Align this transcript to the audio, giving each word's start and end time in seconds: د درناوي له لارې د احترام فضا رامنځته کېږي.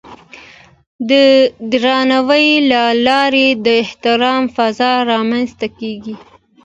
د 1.09 1.11
درناوي 1.71 2.47
له 2.71 2.83
لارې 3.07 3.47
د 3.65 3.67
احترام 3.83 4.43
فضا 4.55 4.93
رامنځته 5.11 5.67
کېږي. 5.79 6.15